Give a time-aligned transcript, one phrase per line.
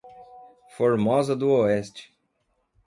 [0.75, 2.09] Formosa do Oeste